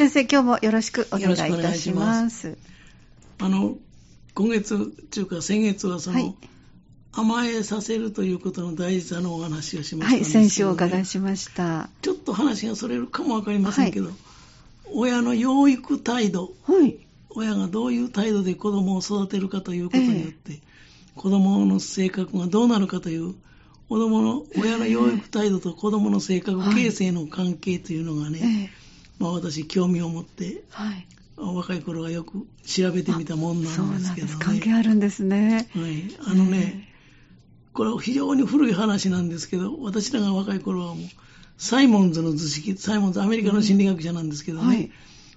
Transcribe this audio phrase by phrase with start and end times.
[0.00, 2.56] 先生、今日もよろしくお願いいたします。
[3.38, 3.76] あの、
[4.32, 6.34] 今月というか先月はその、はい
[7.12, 10.24] 甘えさせるということの大事さのお話をしましたんはい。
[10.24, 11.90] 先週お伺いしました。
[12.02, 14.10] ちょっと話がそれるかもわかりませんけど、
[14.94, 16.96] 親の養育態度、はい。
[17.30, 20.60] 親がどういう態度で子供を育てるかということによって、
[21.16, 23.34] 子供の性格がどうなるかという、
[23.88, 28.79] 子供の、親の養育態度と子供の性格形成の関係というのがえね、え
[29.20, 31.06] まあ私興味を持って、はい。
[31.36, 34.08] 若い頃はよく調べてみたもんなんです。
[34.08, 34.34] すけどね。
[34.40, 35.68] 関係あるんですね。
[35.74, 36.16] はい。
[36.26, 36.88] あのね、
[37.72, 41.06] これは非常に古い話なんですけど、私らが若い頃はもう、
[41.56, 44.90] サイモンズの図式、サイモンズ、アメリカの心理学者なんですけどね、はい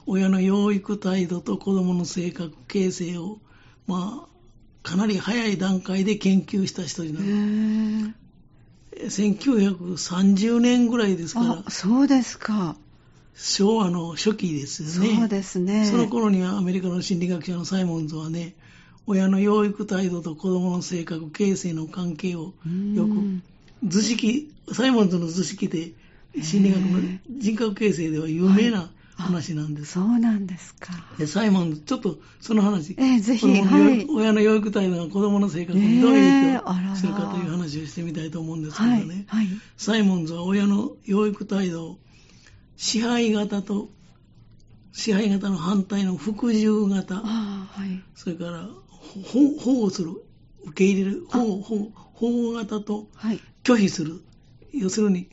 [0.06, 3.40] 親の養育態度と子供の性格形成を、
[3.88, 8.16] まあ、かなり早い段階で研究した人にえなる。
[8.98, 12.76] え1930年ぐらいですからあ、、そうですか。
[13.36, 15.18] 昭和の初期ですよね。
[15.18, 15.86] そうですね。
[15.86, 18.56] その頃にはアメリカの心理学者のサイモンズはね、
[19.06, 23.23] 親の養育態度と子供の性格形成の関係をうんよく
[23.86, 25.92] 図式、サイモンズの図式で
[26.42, 29.94] 心理学の人格形成では有名な話なんです。
[29.94, 30.94] そうなんですか。
[31.17, 39.08] でサイモンズ、ちょっとその話、ええぜひはい親の養育態度が子供の性格にどういう影響するかという話をしてみたいと思うんですけどはい。
[39.08, 39.26] ね。
[39.28, 39.48] はい。
[39.76, 41.98] サイモンズは親の養育態度を
[42.84, 43.88] 支配型と
[44.92, 48.03] 支配型の反対の服従型、はい。
[48.14, 50.12] それからほ保護する、
[50.66, 53.39] 受け入れる、保護保護型とはい。
[53.64, 54.22] 拒否する。
[54.73, 55.30] 要するに、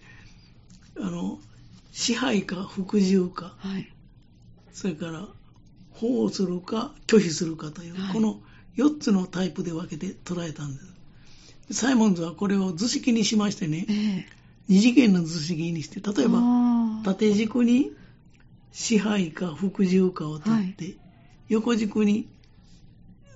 [0.96, 1.40] あの、
[1.90, 3.92] 支配か服従か、はい。
[4.72, 5.26] それから
[5.90, 8.40] 保護するか拒否するかという、はいこの
[8.76, 10.80] 4つのタイプで分けて捉えたんで
[11.72, 11.80] す。
[11.80, 14.40] サイモンズはこれを図式にしましてねえ、え
[14.70, 16.38] 二次元の図式にして、例えば、
[17.04, 17.92] 縦軸に
[18.72, 20.96] 支配か服従かを取って、
[21.48, 22.28] 横軸に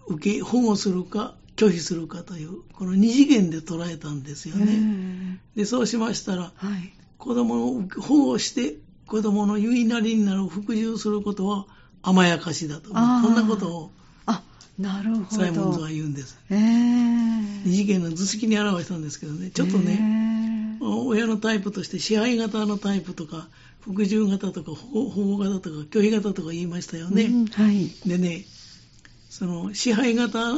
[0.07, 5.39] 受け保護するか拒否するかというこの二次元で捉えたんですよね。
[5.57, 6.93] えでそうしましたらえはい。
[7.19, 8.77] 子供を保護して
[9.07, 11.67] 子供の言いなりになる服従することは
[12.03, 13.91] 甘やかしだとこんなことを
[14.27, 14.43] あ、
[14.79, 15.43] なるほど。
[15.43, 16.39] サイモンズは言うんです。
[16.51, 16.59] ええ
[17.65, 20.24] 二次元の図式に表したんですけどねちょっとね、ね
[20.85, 23.49] 親のタイプとして支配型のタイプとか
[23.81, 27.25] 服従型とか保護型とか拒否型とか言いましたよね。
[27.25, 27.89] うんはい。
[28.09, 28.45] でね、
[29.29, 30.55] その支配型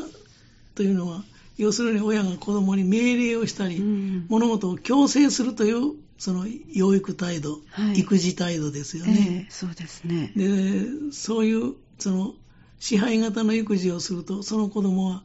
[0.74, 1.24] というのは、
[1.56, 9.46] 要するに親が子供に命令をしたり、うん物事を強制するという、その養育態度、はい育児態度ですよえね。
[9.48, 10.32] えそうですね。
[10.36, 12.34] で、そういう、その
[12.78, 15.24] 支配型の育児をすると、その子供は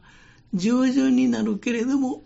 [0.54, 2.24] 従順になるけれども、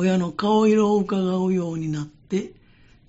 [0.00, 2.52] 親の顔色を伺うようになって、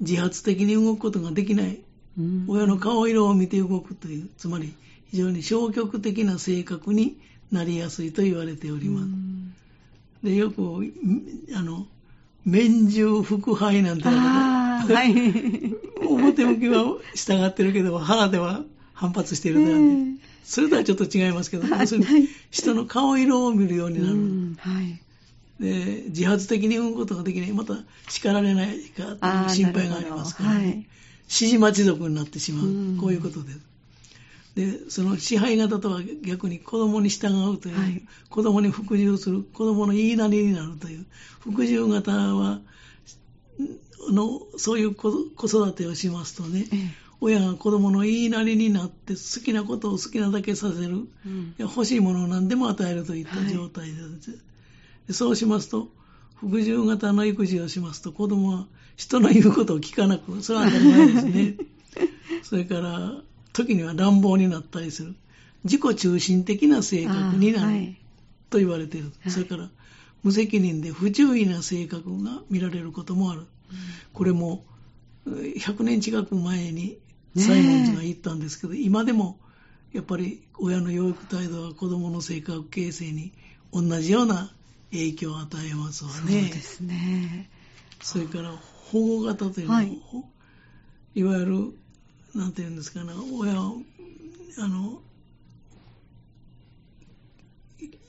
[0.02, 1.80] 自発的に動くことができない。
[2.18, 4.74] うん親の顔色を見て動くという、つまり
[5.10, 7.18] 非常に消極的な性格に
[7.52, 9.04] なりやすいと言われております。
[9.06, 9.54] うん
[10.24, 10.86] で、よく、ん
[11.56, 11.88] あの、
[12.46, 15.14] 面従腹背なんてああ、れはい。
[15.14, 18.64] て、 表向きは従ってるけど、腹では
[18.94, 24.14] 反発しているとかね、それとはちょっと違いますけど、はい要するに人の顔色を見るようになる。
[24.14, 25.02] うんはい。
[25.62, 27.54] で自発的に動くことができない。
[27.54, 27.76] また
[28.10, 30.56] 叱られないかという心配がありますから、ね。
[30.56, 30.74] なるほど。
[30.74, 30.76] はい。
[30.78, 30.88] 指
[31.30, 32.98] 示待ち族になってしまう、うん。
[32.98, 33.60] こういうことです。
[34.56, 38.02] で、その支配型とは逆に子供に従うという、はい。
[38.30, 41.06] 子供に服従する、子供の言いなりになるという、
[41.40, 42.60] 服従型は、
[44.12, 46.96] のそういう子子育てをしますとね、ええ。
[47.22, 51.54] 親が子供の言いなりになって好きなことを好きなだけさせる、うん。
[51.60, 54.38] 欲しいものを何でも与えるといった状態です、で
[55.14, 55.90] そうしますと、
[56.36, 61.56] 服従型の育児をしますと、子供は人の言うことを聞かなく、それは当たり前ですね。
[62.44, 63.22] それから、
[63.54, 65.16] 時には乱暴になったりする。
[65.64, 67.98] 自己中心的な性格になるはい
[68.50, 69.12] と言われている。
[69.22, 69.70] はいそれから、
[70.24, 73.46] 無責任で不注意な性格が見られることもある。
[74.14, 74.66] これも、
[75.28, 76.98] えー100年近く前にね
[77.36, 79.40] えサイモンズが言ったんですけど、今でも
[79.94, 83.34] やっぱり親の養育態度は子供の性格形成に
[83.72, 84.52] 同じような
[84.92, 86.50] 影響を与えますわそうね。
[86.54, 87.50] ですね。
[88.02, 88.52] それから
[88.92, 90.02] 保護型というのは、はい
[91.16, 91.74] い、わゆる、
[92.36, 93.78] なんていうんですかね、親を、
[94.60, 95.02] あの、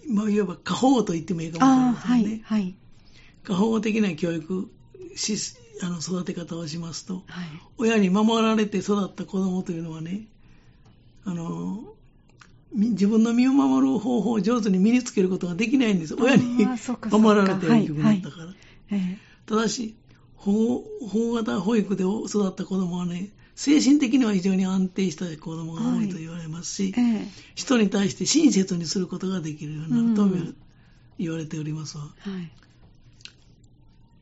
[0.09, 2.43] まあ、いわば過保護と言ってもいいかもしれませんね。
[2.45, 2.75] はい、はい。
[3.45, 4.71] 過保護的な教育
[5.17, 5.37] し
[5.83, 7.25] あの育て方をしますと、はい。
[7.79, 10.27] 親に守られて育った子供というのはね、
[11.25, 11.87] あの、み
[12.75, 16.15] 自分の身を守る方法を上手に身につけることができないんです。
[16.15, 16.67] 親に
[17.11, 18.55] 守られて大きくなったから。
[18.91, 19.97] ええただし、
[20.37, 30.57] 保護型保育で育った子供はね、精神的には非常に安定した子供が多いと言われますし、ええ人に対して親切にすることができるようになるとうん
[31.19, 32.05] 言われておりますわ。
[32.05, 32.11] は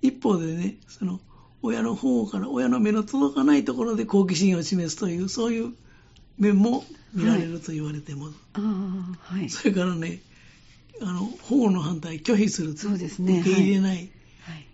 [0.03, 0.09] い。
[0.09, 1.21] 一方でね、その
[1.63, 5.75] 親の方から親の目の届かないところで好奇心を示すという、そういう
[6.41, 6.85] 面も
[7.15, 8.35] 見られると言われてます。
[8.55, 9.49] ああ、はい。
[9.51, 10.21] それからね、
[11.03, 14.11] あの保護の反対、拒否するそうですね受け入れない、
[14.41, 14.67] はい。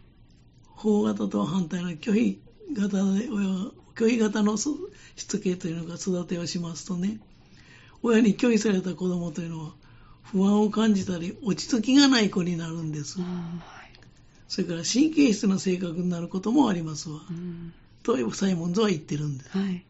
[0.64, 2.40] 保護型と反対の拒否
[2.72, 4.68] 型で拒否型のし
[5.16, 7.18] つけというのが育てをしますとね、
[8.02, 9.72] 親に拒否された子供というのは
[10.22, 13.26] 不安を感じたり落ち着きがない子になるんですはい。
[14.48, 17.20] それから神経質な性格になることもありますわ。
[17.28, 17.72] うん。
[18.02, 19.50] とサイモンズは言ってるんです。
[19.56, 19.84] はい。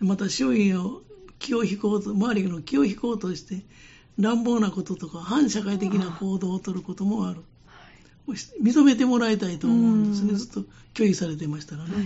[0.00, 1.02] また周囲を
[1.38, 3.64] 気を引こうと、周りの気を引こうとして、
[4.18, 7.42] 乱暴なこととか反社会的な行動をとることもある。
[8.62, 10.30] 認めてもらいたいと思うんですね。
[10.30, 10.64] うんずっと
[10.94, 11.94] 拒否されてましたらね。
[11.94, 12.04] はい。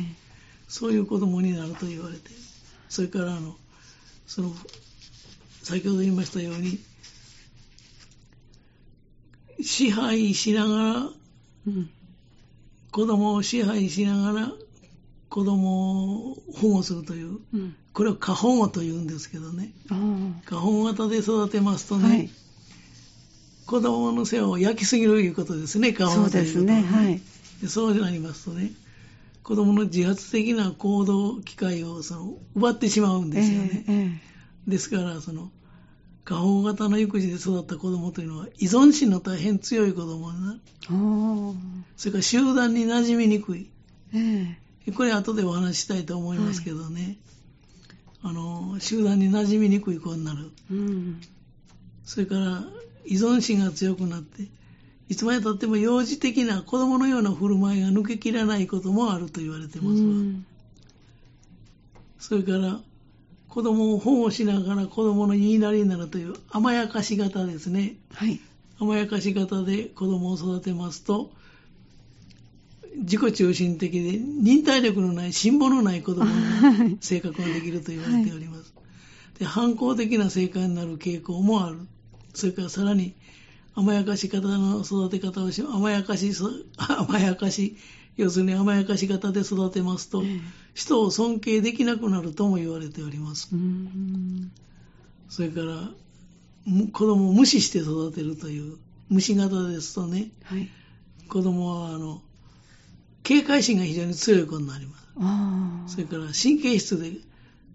[0.66, 2.30] そういう子供になると言われて、
[2.88, 3.56] それからあの、
[4.26, 4.52] その、
[5.62, 6.78] 先ほど言いましたように、
[9.62, 11.10] 支配しながら、
[11.66, 11.90] うん。
[12.90, 14.52] 子供を支配しながら、
[15.28, 17.76] 子供を保護するという、うん。
[17.92, 19.72] これを過保護と言うんですけどね。
[19.90, 19.94] あ
[20.44, 22.30] 過保護型で育てますとあ、ね、はい。
[23.66, 26.82] 子供の世話を焼きすぎるということですね、過保護ということですね。
[26.82, 27.20] はい。
[27.60, 28.72] でそうなりますとね、
[29.42, 33.84] 子供の自発的な行動機会をその奪ってしまうんですよね。
[33.88, 34.28] えええ
[34.68, 35.50] ですから、その、
[36.24, 40.60] 過保護型の育児で育った子供というのは依存心の大変強い子供になる。
[41.96, 43.70] それから集団に馴染みにくい。
[44.14, 47.18] ええこれ後でお話ししたいと思いますけどね。
[48.22, 50.50] あの、集団に馴染みにくい子になる。
[50.70, 51.20] うん。
[52.04, 52.64] それから
[53.04, 54.48] 依存心が強くなって、
[55.08, 60.08] いつまでたっても幼児的な子供のような振る舞いが抜けきらないこともあると言われてうますわ。
[60.08, 60.46] ん。
[62.18, 62.80] それから
[63.48, 67.96] 子供を保護しながら子供の言いなりになるという甘やかし型ですね。
[68.12, 68.40] はい。
[68.78, 71.30] 甘やかし型で子供を育てますと、
[72.98, 76.30] 自己中心的で忍耐力のない、辛抱のない子供の
[77.00, 78.74] 性格ができると言われております。
[79.38, 81.78] で反抗的な性格になる傾向もある。
[82.34, 83.14] それからさらに
[83.74, 87.76] 甘やかし方の育て方をし、甘やかし、そ 甘やかし、
[88.16, 90.40] 要するに甘やかし方で育てますと、ええ
[90.78, 93.48] 人を尊敬できなくなるとも言われております。
[93.52, 94.52] うん。
[95.28, 95.90] それから、
[96.66, 98.76] む子供を無視して育てるという、
[99.08, 100.68] 無視型ですとね、はい。
[101.28, 102.22] 子供は、あの、
[103.28, 105.96] 警戒心が非常に強い子になります。
[105.96, 107.12] それから、神経質で、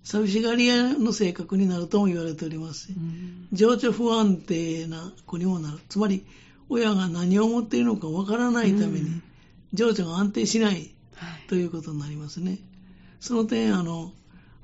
[0.03, 5.77] 寂しがり屋の性格になるとも言われておりますしう、ん情緒不安定な子にもなる。
[5.89, 6.25] つまり、
[6.69, 9.23] 親が何を思っているのかわからないためにうん、
[9.73, 11.47] 情緒が安定しないはい。
[11.47, 12.57] ということになりますね。
[13.19, 14.11] その点、あの、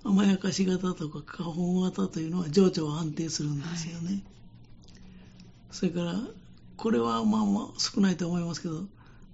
[0.04, 4.24] 甘やかし型とか過保護型というのは情緒は安定するんですよね。
[5.70, 6.20] それから、
[6.78, 8.88] これはまあまあ少ないと思いますけど、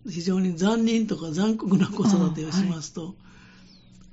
[0.07, 3.15] 非常に残忍とか残酷な子育てをしますと、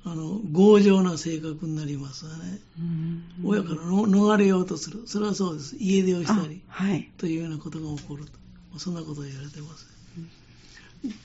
[0.05, 2.59] あの、強情な性格になりますわね。
[2.77, 5.03] うん親からの逃れようとする。
[5.05, 5.75] それはそうです。
[5.79, 6.61] 家出をしたり。
[6.69, 7.09] あはい。
[7.17, 8.79] というようなことが起こると。
[8.79, 9.87] そんなことを言われてます。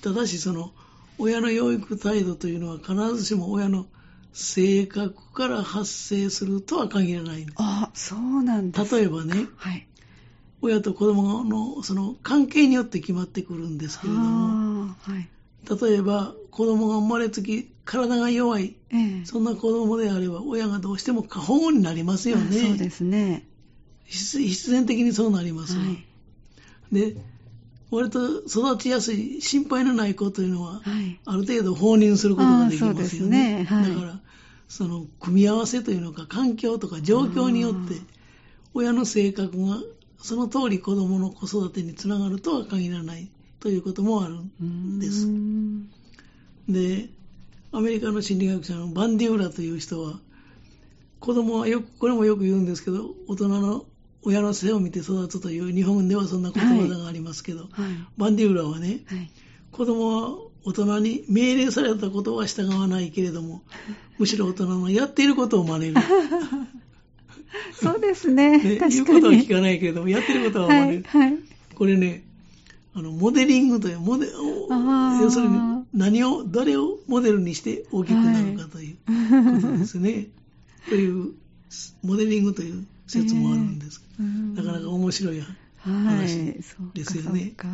[0.02, 0.72] ただし、その、
[1.18, 3.86] 親の養育態度というのは必ずしも親の
[4.32, 8.96] 性格から発生するとは限らないんであ、そうなんですす。
[8.96, 9.88] 例えばね、はい。
[10.60, 15.28] 親と子供のその関係によって決まってくるんですけれども、はい。
[15.88, 22.76] 例えば子供が生まれつき体が弱い、ええそんな子供であれば親がどうしても過保護になりますよあそうね。
[22.76, 23.46] ですね。
[24.04, 25.84] 必必然的にそうなりますわ。
[25.84, 26.04] はい。
[26.92, 27.16] で、
[27.90, 31.20] 割と育ちやすい心配のない子というのは、はい。
[31.24, 33.64] ある程度放任することができますよねね。
[33.64, 34.20] はいだから、
[34.68, 38.00] その組み合わせというのか、環境とか状況によって
[38.74, 39.78] 親の性格が
[40.18, 44.34] その通り子供の子育てにつながるとは限らないということもある
[44.64, 45.26] んです
[46.68, 47.08] で、
[47.72, 50.20] アメリカの心理学者のバンディウラという人は、
[51.20, 53.86] 子供はよく、これもよく言うんですけど、大人の
[54.22, 57.70] 親の背を見て育つという日本ではそんな言葉がありますけど、はい。
[58.16, 59.30] バンディウラはね、はい。
[59.72, 63.62] 子供は大人に命令されたことは従わないけれども、
[64.18, 65.94] むしろ大人のやっていることを真似る。
[67.72, 68.58] そうですね。
[68.58, 69.20] ね、言う確かに。
[69.20, 71.02] ことは聞かないけれども、やってることは真はい。
[71.02, 71.38] はい。
[71.74, 72.24] これね、
[72.94, 75.58] あの、モデリングという、モデ、おあー要するに
[75.92, 78.96] 何を、誰をモデルにして大きくなるかという
[79.60, 80.28] ことですね。
[80.88, 81.32] という、
[82.02, 84.02] モデリングという説もあるんです。
[84.18, 85.42] うんなかなか面白い。
[85.80, 86.54] 話
[86.94, 87.68] ですよねそうか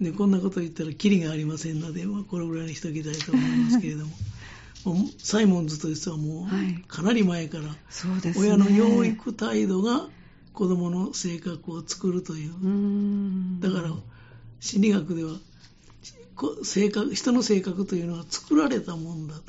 [0.00, 4.12] で、こんなこと言ったらキリがありませんので、まあ、これぐらいにしておきたいと思いますけれども。
[4.84, 8.46] もうサイモンズとしてはもはい、うかなり前から、そうですね。
[8.46, 10.08] 親の養育態度が
[10.52, 13.60] 子供の性格を作るという。
[13.60, 13.94] だから、
[14.60, 15.32] 心理学では、
[16.34, 19.42] こ性格人の性格というのは作られたもんだと。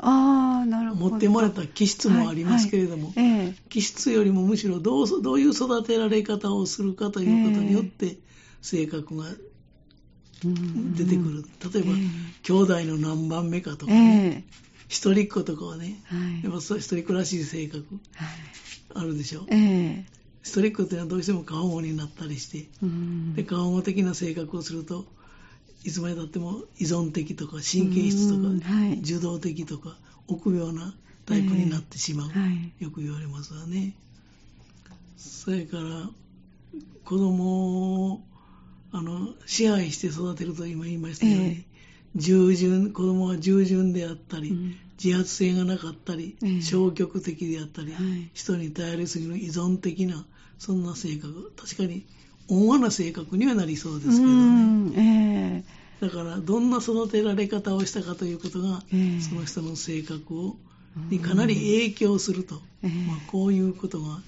[0.00, 1.10] ああ、なるほど。
[1.10, 8.16] 持って生まれた気質もありますけれども、はいはいええ気質よりもむしろどうどういう育てられ方をするかということによって
[8.60, 9.38] 性格がうん
[10.44, 11.44] 出てくる。
[11.72, 11.94] 例えば、え
[12.42, 16.44] 兄弟の何番目かとかえね、え一人っ子とかはね、はい。
[16.44, 17.82] やっぱそう一人っ子らしい性格
[18.14, 18.28] はい。
[18.94, 19.46] あるでしょ。
[19.48, 20.04] ええ。
[20.42, 23.34] 一人っ子っていうのはどうしても過保護になったりして、うん。
[23.34, 25.04] で過保護的な性格をすると、
[25.84, 28.60] いつまでたっても依存的とか神経質とうん。
[28.60, 28.98] かはい。
[29.00, 29.96] 受動的とか
[30.28, 30.94] 臆病な
[31.26, 32.28] タイプになってしまう。
[32.28, 32.82] はい。
[32.82, 33.94] よく言われますわね。
[35.18, 36.10] それから、
[37.04, 38.22] 子供を
[38.90, 41.64] あの支配して育てると今言いましたように、え
[42.16, 44.76] 従順、子供は従順であったり、うん。
[45.02, 46.62] 自発性がなかったり、ええ。
[46.62, 48.30] 消極的であったり、はい。
[48.34, 50.26] 人に頼りすぎる依存的な、
[50.58, 52.04] そんな性格、確かに
[52.48, 54.24] 温和な性格にはなりそうですけどね。
[54.24, 55.64] うんえ
[56.00, 56.04] え。
[56.04, 59.20] だから、どんな育てられ方をしたかということが、ええ。
[59.20, 60.56] その人の性格を
[61.10, 63.06] にかなり影響すると、ええ。
[63.06, 64.20] まあ、こういうことが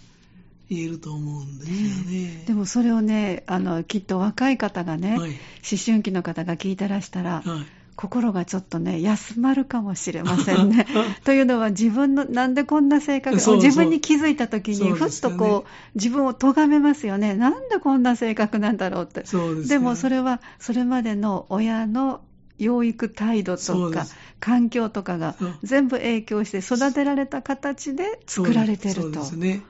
[0.70, 2.44] 言えると思うんですよね。
[2.46, 5.30] でもそれをねあのきっと若い方がね、はい
[5.62, 10.86] 思春期の方が聞いてらしたら、はい心がちょっとね休まるかもしれませんね。
[11.24, 19.26] というのは自分のなんでこんな性格そうそう自分に気づいた時にふっとこう自分を咎めますよねなんでこんな性格なんだろうって。
[19.26, 22.22] そうですよでもそれはそれまでの親の
[22.56, 24.06] 養育態度とか
[24.38, 29.00] 環境とかが全部影響して育てられた形で作られてると。
[29.02, 29.62] そうですね。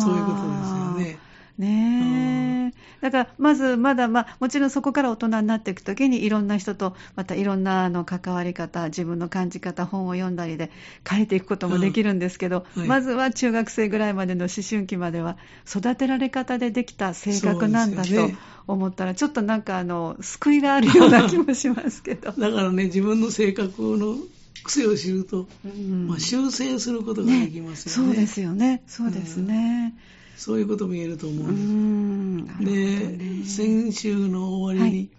[0.00, 1.32] そういうことですよね。
[1.58, 10.70] ねえ、だからまずまだ、まあ、もちろんそこから大人になっていくときにいろんな人とまたいろんなあの関わり方自分の感じ方本を読んだりで
[11.08, 15.36] 変えていくこともできるんですけど、うんはいまずは中学生ぐらいまでの思春期までは
[15.66, 18.10] 育てられ方でできた性格なんだと
[18.66, 22.32] 思ったら、ちょっとなんかあの救いがあるような気もしますけど。
[22.36, 24.16] だからね、自分の性格の
[24.62, 26.08] 癖を知ると、うん。
[26.08, 28.12] まあ、修正することができますよね。
[28.12, 29.94] そうですよね、そうですね。
[30.36, 31.48] そういうことも言えると思う。
[31.48, 32.46] うん。
[32.64, 33.44] でね。
[33.44, 35.10] 先週の終わりに、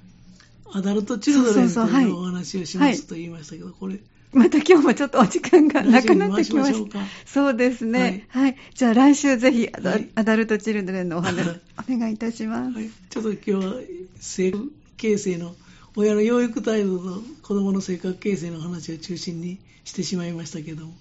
[0.73, 2.09] アダルトチルドレンといい。
[2.09, 3.99] うお話をしますと言いましたけど、これ、
[4.33, 6.73] また今日もちょっとお時間がなくなってきまし。
[6.73, 8.25] 来週に回しそうですね。
[8.29, 8.57] はい。
[8.73, 10.09] じゃあ来週ぜひアダ,、はい。
[10.15, 11.53] アダルトチルドレンのお話は
[11.89, 12.75] いお願いいたします。
[12.75, 13.75] はい、ちょっと今日は
[14.19, 15.55] 性格形成の
[15.95, 20.93] 親の養育態度と子供の性格形成の話を中心にしてしまいましたけども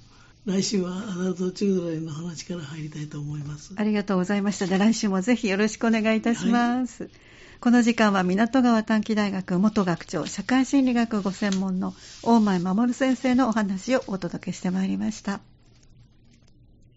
[0.45, 4.67] 来週はアダルトチルドレンの話から入りたいと思いますありがとうございました。
[4.67, 7.09] で来週もぜひよろしくお願いいたします。
[7.61, 11.95] この時間は港川短期大学元学長社会心理学ご専門の
[12.25, 15.51] 大前守先生のお話をお届けしてまいりました。